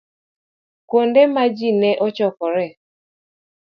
Kuonde 0.89 1.21
ma 1.33 1.43
ji 1.55 1.69
ne 1.79 1.89
chokoree 2.15 2.73